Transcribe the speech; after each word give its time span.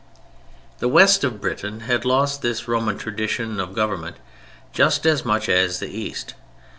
The 0.79 0.87
West 0.87 1.23
of 1.23 1.39
Britain 1.39 1.81
had 1.81 2.05
lost 2.05 2.41
this 2.41 2.67
Roman 2.67 2.97
tradition 2.97 3.59
of 3.59 3.75
government 3.75 4.17
just 4.73 5.05
as 5.05 5.23
much 5.23 5.47
as 5.47 5.77
the 5.79 5.95
East. 5.95 6.33